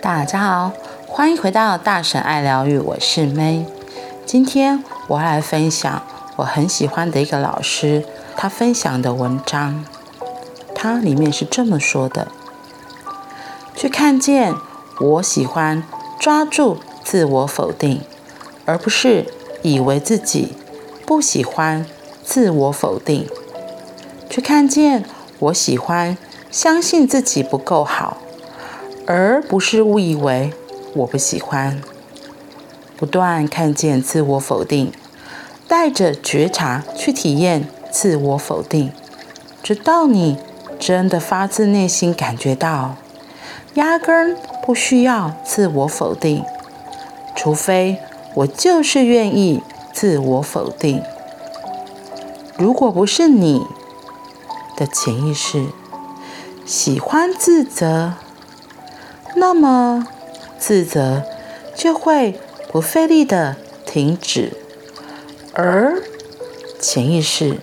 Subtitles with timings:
[0.00, 0.72] 大家好，
[1.08, 3.64] 欢迎回到大婶爱疗愈，我是 May。
[4.24, 6.02] 今天我来分享
[6.36, 8.04] 我很喜欢的一个老师
[8.36, 9.84] 他分享的文章，
[10.72, 12.28] 它里面是这么说的：
[13.74, 14.54] 去看见
[15.00, 15.82] 我喜欢
[16.20, 18.02] 抓住自我否定，
[18.66, 19.26] 而不是
[19.62, 20.54] 以为自己
[21.04, 21.84] 不喜欢
[22.22, 23.26] 自我否定；
[24.30, 25.04] 去看见
[25.40, 26.16] 我喜欢
[26.52, 28.18] 相信自己不够好。
[29.10, 30.52] 而不是误以为
[30.94, 31.80] 我不喜欢，
[32.94, 34.92] 不断看见自我否定，
[35.66, 38.92] 带着觉察去体验自我否定，
[39.62, 40.36] 直到你
[40.78, 42.96] 真的发自内心感觉到，
[43.76, 46.44] 压根不需要自我否定，
[47.34, 47.96] 除非
[48.34, 49.62] 我就是愿意
[49.94, 51.02] 自我否定。
[52.58, 53.66] 如果不是你
[54.76, 55.68] 的潜意识
[56.66, 58.12] 喜欢自责。
[59.38, 60.04] 那么，
[60.58, 61.22] 自责
[61.72, 62.40] 就会
[62.72, 63.54] 不费力的
[63.86, 64.52] 停止，
[65.52, 66.02] 而
[66.80, 67.58] 潜意识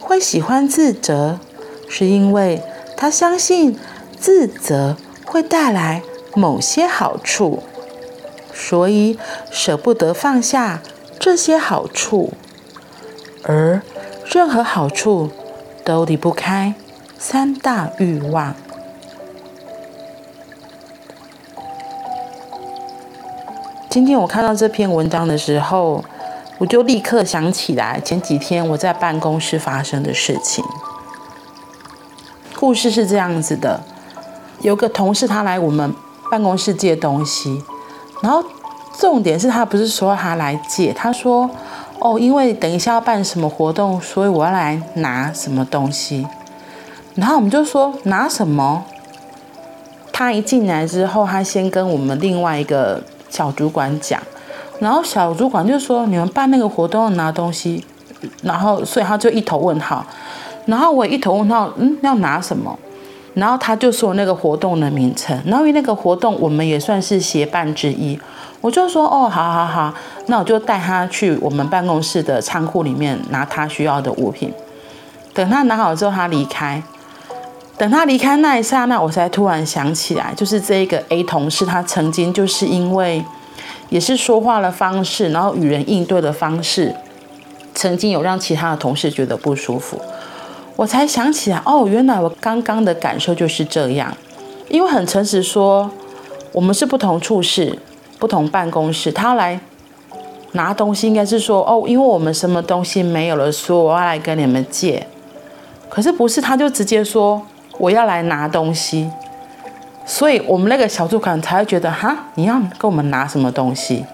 [0.00, 1.38] 会喜欢自责，
[1.88, 2.60] 是因为
[2.96, 3.78] 他相信
[4.18, 6.02] 自责会带来
[6.34, 7.62] 某些好处，
[8.52, 9.16] 所以
[9.52, 10.82] 舍不得放下
[11.20, 12.32] 这些好处，
[13.44, 13.80] 而
[14.26, 15.30] 任何好处
[15.84, 16.74] 都离不开
[17.16, 18.56] 三大欲望。
[23.92, 26.02] 今天我看到这篇文章的时候，
[26.56, 30.64] 我就立刻想起来前几天我在办公室发生的事情。
[32.58, 33.82] 故事是这样子的：
[34.62, 35.94] 有个同事他来我们
[36.30, 37.62] 办公室借东西，
[38.22, 38.42] 然后
[38.98, 41.50] 重点是他不是说他来借，他说
[42.00, 46.26] ：“哦，因为等一下要办什么活动，所以我要来拿什么东西。”
[47.14, 48.86] 然后我们就说：“拿什么？”
[50.10, 53.02] 他一进来之后，他先跟我们另外一个。
[53.32, 54.20] 小主管讲，
[54.78, 57.82] 然后小主管就说：“你们办那个活动要拿东西，
[58.42, 60.04] 然后所以他就一头问号，
[60.66, 62.78] 然后我一头问号，嗯，要拿什么？
[63.32, 68.20] 然后他就说那个活动的名称，然后因为那个活动我们也算是协办之一，
[68.60, 69.94] 我就说哦，好好好，
[70.26, 74.52] 那我就带他去我们办公室的仓库里面拿他需要的物品。
[75.32, 76.82] 等他拿好之后，他离开。
[77.82, 83.24] 等他离开那一刹那，我才突然想起来，就是这一个 A 同事，他曾经就是因为
[83.88, 86.94] 也是说话的方式，然后与人应对的方式，
[87.74, 90.00] 曾经有让其他的同事觉得不舒服。
[90.76, 94.16] 我才想起来，哦，原来我刚刚的感受就是这样。
[94.68, 95.90] 因为很诚实说，
[96.52, 97.76] 我们是不同处室、
[98.20, 99.58] 不同办公室，他来
[100.52, 105.04] 拿东西，应该是说，哦，因为我们什么东西没有了，所以我要来跟你们借。
[105.88, 107.42] 可是不是，他就直接说。
[107.78, 109.10] 我要来拿东西，
[110.04, 114.04] 所以我们那个小主管才会觉得哈，你要跟我们拿什么东西？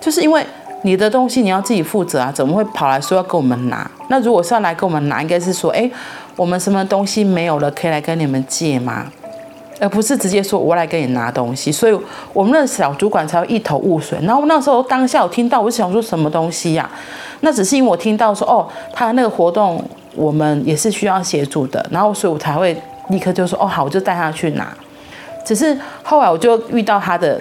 [0.00, 0.46] 就是因为
[0.82, 3.90] 你的东西你要自己负责啊，怎么会跑来说要跟我们拿？
[4.08, 5.90] 那如果是要来跟我们拿，应该是说，哎，
[6.36, 9.06] 我们什么东西没有了，可以来跟你们借吗？
[9.80, 11.72] 而不是直接说我来跟你拿东西。
[11.72, 11.98] 所以
[12.32, 14.18] 我们那个小主管才会一头雾水。
[14.22, 16.88] 然后那时候当下我听到，我想说什么东西呀？
[17.40, 19.82] 那只是因为我听到说，哦，他那个活动。
[20.16, 22.76] 我们也是需要协助的，然后所以我才会
[23.08, 24.72] 立刻就说哦好，我就带他去拿。
[25.44, 27.40] 只是后来我就遇到他的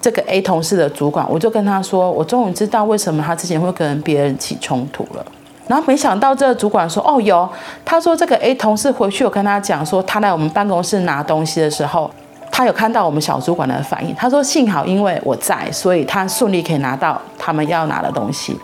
[0.00, 5.24] 这个 A 同事的主管，我就跟他说，我终于知道为什么他之前会跟别人起冲突了。
[5.68, 7.48] 然后没想到这个主管说哦有，
[7.84, 12.10] 他说这个 A 同事回去有跟他讲说，他来我们办公室拿东西的时候，
[12.50, 14.14] 他有看到我们小主管的反应。
[14.14, 18.58] 他说幸好因为我在，所以他顺利可以拿到他们要拿的东西。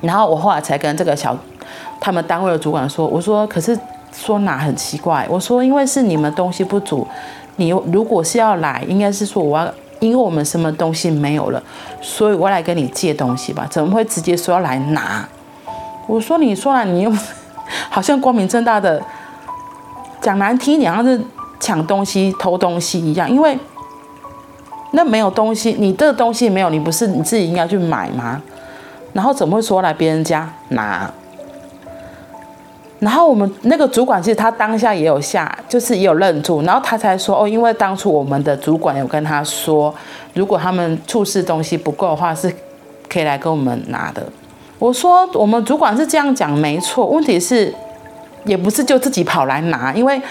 [0.00, 1.36] 然后我后来才跟这个小。
[2.00, 3.78] 他们单位的主管说：“我说，可是
[4.12, 5.26] 说拿很奇怪。
[5.30, 7.06] 我说，因为是你们东西不足，
[7.56, 11.62] 你如果是要来，应该是说我要，因为我们什么东西没有了，
[12.00, 13.66] 所以我来跟你借东西吧？
[13.70, 15.26] 怎么会直接说要来拿？
[16.06, 17.12] 我说，你说了，你又
[17.88, 19.00] 好像光明正大的
[20.20, 21.20] 讲难听点，像是
[21.60, 23.30] 抢东西、偷东西一样。
[23.30, 23.56] 因为
[24.90, 28.42] 那没有东西，你这东西没有，你不是你自己应该去买吗？
[29.14, 31.10] 然后怎么会说来别人家拿？”
[33.02, 39.92] 然后我们那个主管其实他当下也有下，就是也有愣住，然后他才说哦，因为当初我们的主管有跟他说，
[40.34, 42.48] 如果他们处事东西不够的话，是
[43.08, 44.22] 可以来跟我们拿的。
[44.78, 47.74] 我说我们主管是这样讲没错，问题是
[48.44, 50.22] 也不是就自己跑来拿，因为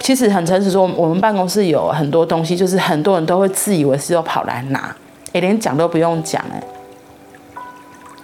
[0.00, 4.96] 其实很诚实说，我们办公室有很多东西，就是很多人都会自以为是要跑来拿，
[5.32, 6.73] 诶，连讲都不用讲，诶。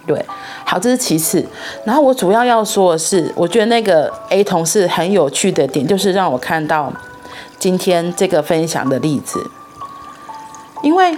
[0.07, 0.25] 对，
[0.65, 1.45] 好，这是其次。
[1.85, 6.91] 然后我主要要说的是，我觉得那个 A 同事很有趣的点，就是让我看到
[7.59, 9.39] 今天这个分享的例子。
[10.81, 11.15] 因为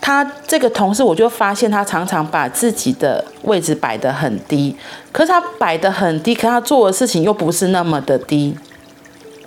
[0.00, 4.76] 他这个同事，我就发现他常常把自己的位置摆得很低，
[5.10, 8.56] 可是他摆得很低，可他做的事情又不是那么的低。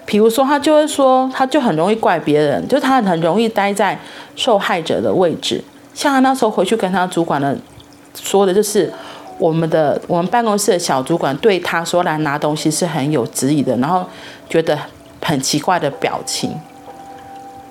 [0.06, 3.98] 比如说，他就会说，他就很容易怪别人，就他很容易待在
[4.36, 5.64] 受害者的位置。
[5.94, 7.58] 像他那时候回去跟他主管的
[8.16, 8.92] 说的，就是
[9.38, 14.06] 我们的我们办公室的小主管对他说来拿东西是很有质疑的，然后
[14.50, 14.78] 觉得
[15.22, 16.54] 很奇怪的表情。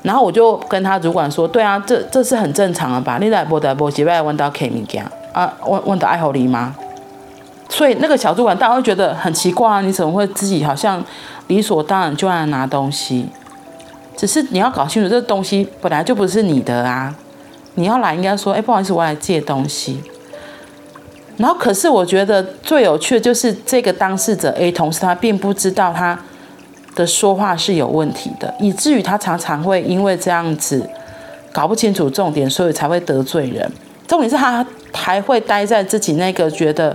[0.03, 3.19] 然后我就跟他主管说：“对啊，这这是很正常的吧？
[3.21, 5.55] 你来不得不几百问到 K 物件啊？
[5.65, 6.75] 问问到爱好你吗？
[7.69, 11.01] 所以那个小主管当然会觉得很奇怪啊，你怎么会自己好像
[11.47, 13.27] 理所当然就来拿东西？
[14.17, 17.15] 只是你要搞清楚，这东西本来就不是你的啊！
[17.77, 20.03] 你要来应该说：哎，不好意思，我来借东西。
[21.43, 26.19] 然后可是我觉得最有趣的就是这个当事者 A 同事，他并不知道他。”
[26.95, 30.87] 的说话是有问题的，以至于他常常会因为这样子
[31.51, 33.67] 搞不清楚重点，所以才会得罪人。
[34.07, 34.63] 重点是他
[34.93, 36.95] 还会待在自己那个觉得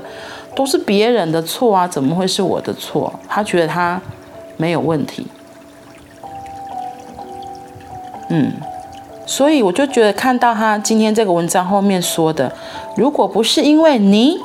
[0.56, 3.12] 都是别人的错啊，怎么会是我的错？
[3.28, 4.00] 他觉得他
[4.56, 5.26] 没有问题。
[8.30, 8.54] 嗯，
[9.28, 12.52] 所以我就觉得看到他今天这个文章后面说的，
[12.96, 14.40] 如果不是因为你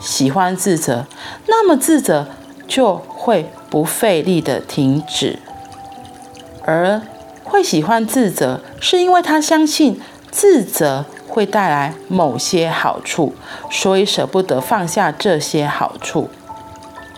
[0.00, 1.04] 喜欢自责，
[1.46, 2.26] 那么自责
[2.66, 3.50] 就会。
[3.70, 5.38] 不费力的停止，
[6.64, 7.02] 而
[7.44, 10.00] 会喜欢自责，是因为他相信
[10.30, 13.34] 自责会带来某些好处，
[13.70, 16.30] 所以舍不得放下这些好处。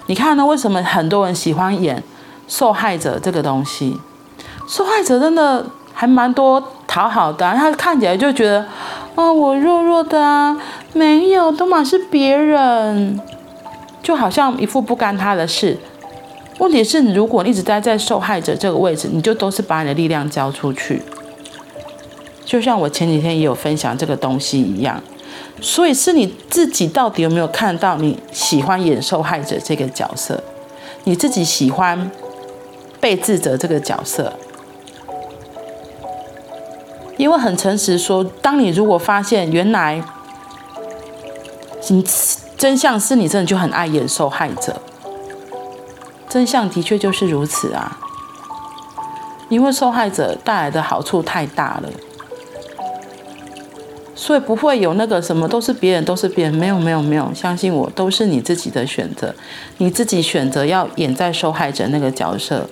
[0.06, 0.44] 你看呢？
[0.44, 2.02] 为什么很多人喜欢演
[2.48, 4.00] 受害者这个东西？
[4.66, 8.66] 受害者真的还蛮多讨好的啊，他看起来就觉得，
[9.14, 10.60] 哦，我弱弱的啊，
[10.92, 13.20] 没有，都嘛是别人，
[14.02, 15.78] 就好像一副不干他的事。
[16.58, 21.00] 问题是，如果你一直待在受害者这个位置，你就都是把你的力量交出去。
[22.44, 25.00] 就像我前几天也有分享这个东西一样，
[25.60, 30.42] 所以是你自己到底有没有看到你喜欢演受害者这个角色？
[31.04, 32.10] 你自己喜欢
[32.98, 34.32] 被自责这个角色？
[37.20, 40.02] 因为很诚实说，当你如果发现原来
[41.90, 42.02] 你
[42.56, 44.80] 真相是你真的就很爱演受害者。
[46.30, 47.98] 真相的确就是如此啊，
[49.50, 51.90] 因为受害者带来的好处太大了，
[54.14, 59.34] 所以不会有那个什么都是别人，都是别人，没有没有没有，相信我，都是你自己的选择，
[59.76, 62.66] 你自己选择要演在受害者那个角色，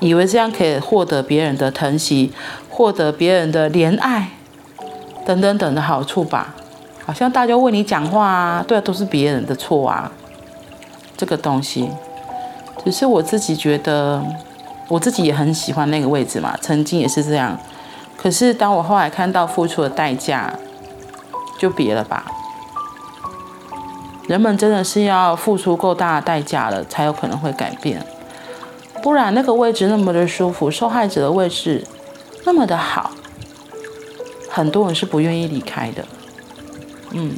[0.00, 2.32] 以为这样可以获得别人的疼惜，
[2.68, 4.30] 获得别人的怜爱，
[5.24, 6.54] 等等等的好处吧？
[7.04, 10.10] 好像大家为你讲话啊，对啊，都是别人的错啊，
[11.16, 11.88] 这个东西。
[12.84, 14.22] 只是我自己觉得，
[14.88, 17.58] 我自己也很喜欢那个位置嘛，曾经也是这样。
[18.16, 20.52] 可是当我后来看到付出的代价，
[21.58, 22.26] 就别了吧。
[24.26, 28.04] 人们真的是要付出够大的代价了，才有可能会改变。
[29.06, 31.86] 不然那个位置那么的舒服，受害者的位置
[32.44, 33.12] 那么的好，
[34.50, 36.04] 很多人是不愿意离开的。
[37.12, 37.36] 嗯，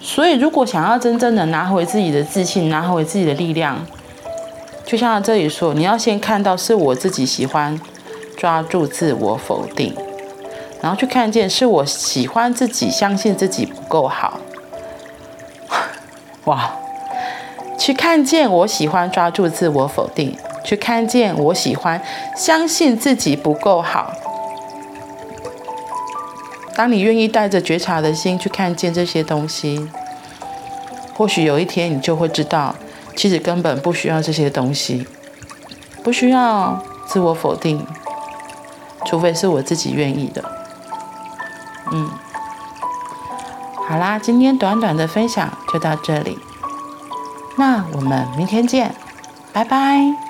[0.00, 3.84] 所以如果想要真正的拿回自己的自信，拿回自己的力量。
[4.86, 7.78] 就像这里说，你要先看到是我自己喜欢
[8.34, 9.94] 抓住自我否定，
[10.80, 14.40] 然后去看见是我喜欢自己相信自己不够好。
[16.46, 16.77] 哇！
[17.78, 22.02] 去看见我喜欢抓住自我否定，去看见我喜欢
[22.36, 24.12] 相信自己不够好。
[26.74, 29.88] 当你愿意带着觉察的心去看见这些东西，
[31.14, 32.74] 或许有一天你就会知道。
[33.16, 35.04] 其实根本不需要这些东西，
[36.04, 37.84] 不需要自我否定，
[39.04, 40.44] 除非是我自己愿意的。
[41.90, 42.08] 嗯，
[43.88, 46.38] 好啦，今天短短的分享就到这里，
[47.58, 48.94] 那我们明天见，
[49.52, 50.27] 拜拜。